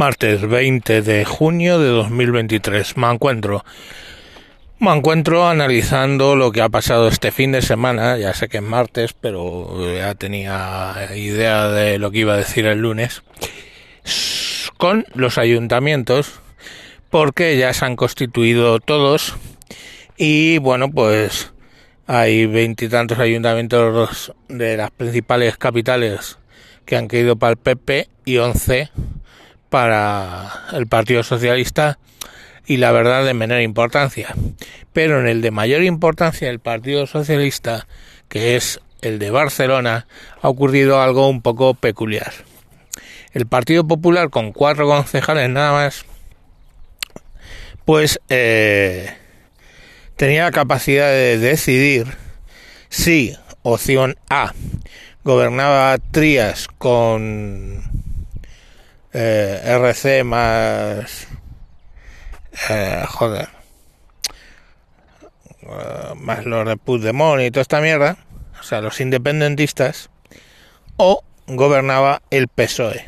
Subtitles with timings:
[0.00, 2.96] martes 20 de junio de 2023.
[2.96, 3.66] Me encuentro.
[4.78, 8.16] Me encuentro analizando lo que ha pasado este fin de semana.
[8.16, 12.64] Ya sé que es martes, pero ya tenía idea de lo que iba a decir
[12.64, 13.22] el lunes.
[14.78, 16.40] Con los ayuntamientos,
[17.10, 19.36] porque ya se han constituido todos.
[20.16, 21.52] Y bueno, pues
[22.06, 26.38] hay veintitantos ayuntamientos de las principales capitales
[26.86, 28.88] que han caído para el PP y once
[29.70, 31.98] para el Partido Socialista
[32.66, 34.34] y la verdad de menor importancia.
[34.92, 37.86] Pero en el de mayor importancia del Partido Socialista,
[38.28, 40.06] que es el de Barcelona,
[40.42, 42.32] ha ocurrido algo un poco peculiar.
[43.32, 46.04] El Partido Popular, con cuatro concejales nada más,
[47.84, 49.14] pues eh,
[50.16, 52.06] tenía la capacidad de decidir
[52.88, 54.52] si, opción A,
[55.22, 57.99] gobernaba Trías con
[59.12, 61.26] eh, RC más
[62.68, 63.48] eh, joder.
[65.62, 68.16] Eh, más los de Puigdemont y toda esta mierda
[68.58, 70.10] o sea los independentistas
[70.96, 73.06] o gobernaba el PSOE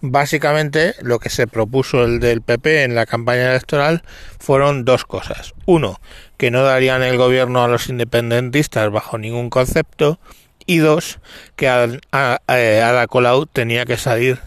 [0.00, 4.02] básicamente lo que se propuso el del PP en la campaña electoral
[4.38, 5.54] fueron dos cosas.
[5.66, 6.00] Uno
[6.36, 10.18] que no darían el gobierno a los independentistas bajo ningún concepto.
[10.66, 11.18] Y dos
[11.56, 14.38] que Ada Colau tenía que salir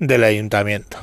[0.00, 0.98] del ayuntamiento.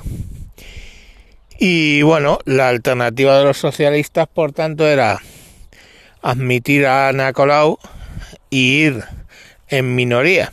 [1.58, 5.22] Y bueno, la alternativa de los socialistas, por tanto, era
[6.22, 7.80] admitir a Ana Colau
[8.50, 9.04] ir
[9.70, 10.52] en minoría.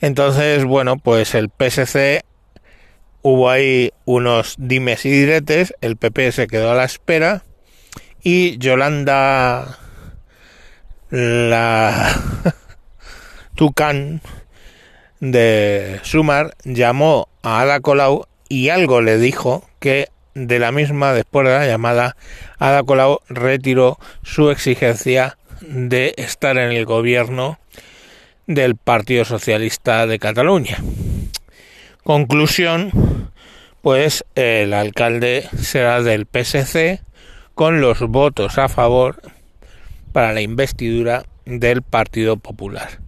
[0.00, 2.24] Entonces, bueno, pues el PSC
[3.22, 7.44] hubo ahí unos dimes y diretes, el PP se quedó a la espera
[8.22, 9.78] y Yolanda
[11.10, 12.14] la
[13.56, 14.22] Tucán
[15.20, 21.46] de Sumar llamó a Ada Colau y algo le dijo que de la misma, después
[21.46, 22.16] de la llamada,
[22.58, 27.58] Ada Colau retiró su exigencia de estar en el gobierno
[28.46, 30.78] del Partido Socialista de Cataluña.
[32.02, 33.30] Conclusión,
[33.82, 37.02] pues el alcalde será del PSC
[37.54, 39.20] con los votos a favor
[40.12, 43.00] para la investidura del Partido Popular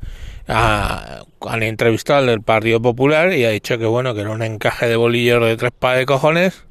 [0.49, 4.97] a, al del Partido Popular y ha dicho que bueno, que era un encaje de
[4.97, 6.65] bolillos de tres pares de cojones.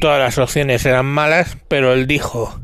[0.00, 2.60] Todas las opciones eran malas, pero él dijo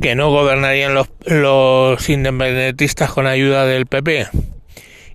[0.00, 4.28] que no gobernarían los, los independentistas con ayuda del PP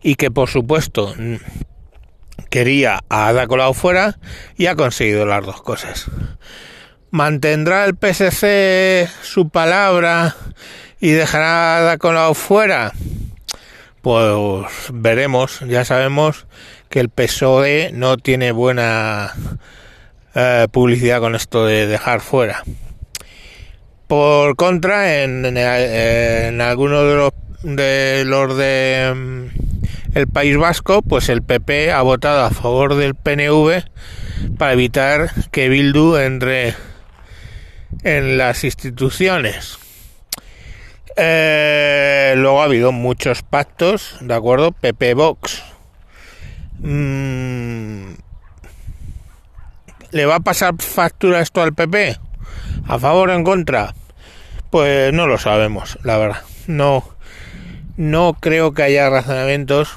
[0.04, 1.16] y que por supuesto
[2.50, 4.18] quería a Ada Colau fuera
[4.56, 6.06] y ha conseguido las dos cosas.
[7.10, 10.36] ¿Mantendrá el PSC su palabra
[11.00, 12.94] y dejará a Ada Colau fuera?
[14.06, 15.62] Pues veremos.
[15.62, 16.46] Ya sabemos
[16.90, 19.34] que el PSOE no tiene buena
[20.36, 22.64] eh, publicidad con esto de dejar fuera.
[24.06, 25.58] Por contra, en,
[26.62, 27.32] algunos de los
[27.64, 29.46] de los de mm,
[30.14, 33.86] el País Vasco, pues el PP ha votado a favor del PNV
[34.60, 36.76] para evitar que Bildu entre
[38.04, 39.80] en las instituciones.
[41.18, 44.72] Eh, luego ha habido muchos pactos, ¿de acuerdo?
[44.72, 45.64] PP Vox.
[46.80, 48.14] Mm,
[50.12, 52.18] ¿Le va a pasar factura esto al PP?
[52.88, 53.94] ¿A favor o en contra?
[54.70, 56.42] Pues no lo sabemos, la verdad.
[56.68, 57.04] No,
[57.98, 59.96] no creo que haya razonamientos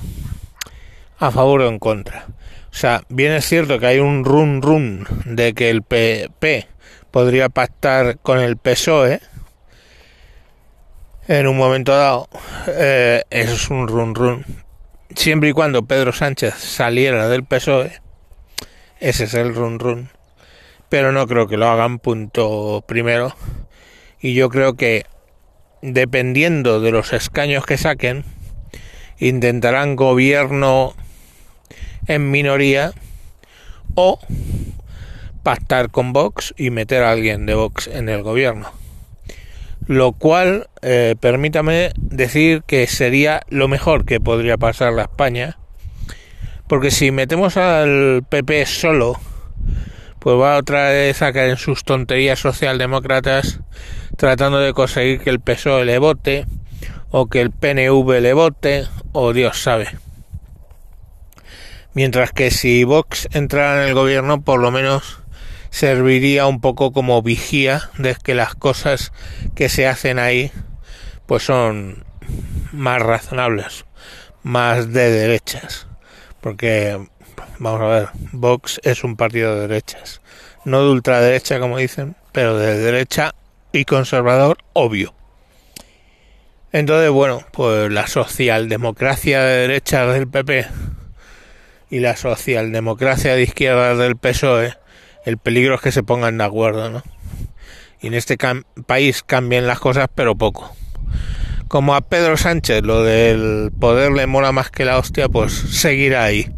[1.19, 2.27] a favor o en contra.
[2.71, 6.69] O sea, bien es cierto que hay un run run de que el PP
[7.11, 9.21] podría pactar con el PSOE,
[11.29, 12.29] en un momento dado,
[12.67, 14.47] eh, es un run run.
[15.15, 17.93] Siempre y cuando Pedro Sánchez saliera del PSOE,
[18.99, 20.09] ese es el run run.
[20.89, 23.37] Pero no creo que lo hagan punto primero.
[24.21, 25.05] Y yo creo que
[25.83, 28.25] dependiendo de los escaños que saquen,
[29.19, 30.95] intentarán gobierno
[32.07, 32.93] en minoría
[33.95, 34.19] o
[35.43, 38.73] pactar con Vox y meter a alguien de Vox en el gobierno
[39.89, 45.57] lo cual eh, permítame decir que sería lo mejor que podría pasar a España
[46.69, 49.19] porque si metemos al PP solo
[50.19, 53.61] pues va otra vez a caer en sus tonterías socialdemócratas
[54.19, 56.45] tratando de conseguir que el PSOE le vote
[57.11, 59.89] o que el PNV le vote o Dios sabe.
[61.95, 65.21] Mientras que si Vox entrara en el gobierno por lo menos
[65.71, 69.13] serviría un poco como vigía de que las cosas
[69.55, 70.51] que se hacen ahí
[71.27, 72.05] pues son
[72.73, 73.85] más razonables,
[74.43, 75.87] más de derechas,
[76.41, 76.99] porque
[77.59, 80.21] vamos a ver, Vox es un partido de derechas,
[80.65, 83.35] no de ultraderecha como dicen, pero de derecha
[83.73, 85.15] y conservador, obvio.
[86.73, 90.67] Entonces, bueno, pues la socialdemocracia de derecha del PP
[91.91, 94.75] y la socialdemocracia de izquierda del PSOE,
[95.25, 97.03] el peligro es que se pongan de acuerdo, ¿no?
[98.01, 98.39] Y en este
[98.87, 100.75] país cambien las cosas, pero poco.
[101.67, 106.25] Como a Pedro Sánchez lo del poder le mola más que la hostia, pues seguirá
[106.25, 106.51] ahí.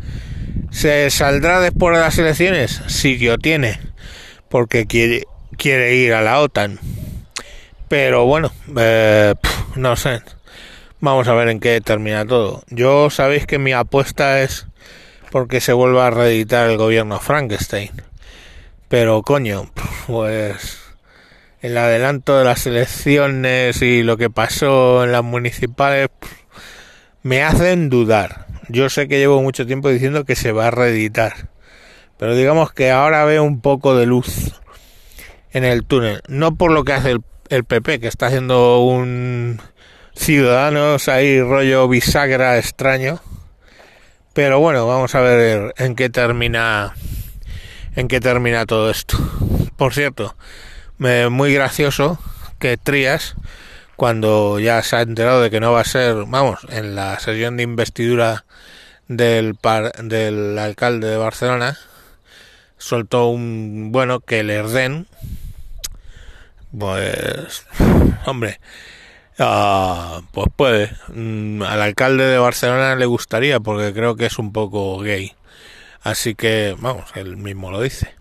[0.70, 2.82] ¿Se saldrá después de las elecciones?
[2.86, 3.80] Sí que tiene,
[4.48, 6.78] porque quiere, quiere ir a la OTAN.
[7.88, 9.34] Pero bueno, eh,
[9.74, 10.22] no sé.
[11.00, 12.62] Vamos a ver en qué termina todo.
[12.68, 14.66] Yo sabéis que mi apuesta es
[15.30, 17.90] porque se vuelva a reeditar el gobierno Frankenstein.
[18.90, 19.70] Pero coño,
[20.06, 20.78] pues
[21.62, 26.10] el adelanto de las elecciones y lo que pasó en las municipales
[27.22, 28.48] me hacen dudar.
[28.68, 31.48] Yo sé que llevo mucho tiempo diciendo que se va a reeditar.
[32.18, 34.60] Pero digamos que ahora veo un poco de luz
[35.52, 36.20] en el túnel.
[36.28, 39.60] No por lo que hace el el PP, que está haciendo un
[40.14, 43.20] Ciudadanos ahí rollo bisagra extraño.
[44.32, 46.94] Pero bueno, vamos a ver en qué termina
[47.96, 49.18] en qué termina todo esto.
[49.76, 50.36] Por cierto,
[50.98, 52.18] muy gracioso
[52.58, 53.34] que Trías
[53.96, 57.56] cuando ya se ha enterado de que no va a ser, vamos, en la sesión
[57.56, 58.44] de investidura
[59.08, 59.58] del
[60.02, 61.76] del alcalde de Barcelona
[62.78, 65.06] soltó un bueno que el Erden
[66.76, 67.66] pues,
[68.26, 68.60] hombre,
[69.38, 70.92] uh, pues puede.
[71.08, 75.34] Mm, al alcalde de Barcelona le gustaría porque creo que es un poco gay.
[76.02, 78.14] Así que, vamos, él mismo lo dice.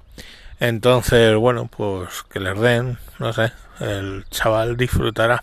[0.60, 5.42] Entonces, bueno, pues que le den, no sé, el chaval disfrutará.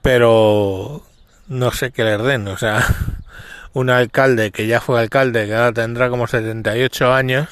[0.00, 1.04] Pero
[1.48, 2.82] no sé qué le den, o sea,
[3.74, 7.48] un alcalde que ya fue alcalde, que ahora tendrá como 78 años,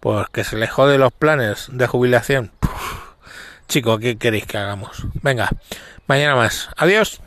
[0.00, 2.52] pues que se le jode los planes de jubilación.
[3.68, 5.06] Chico, ¿qué queréis que hagamos?
[5.22, 5.50] Venga,
[6.06, 6.70] mañana más.
[6.76, 7.20] Adiós.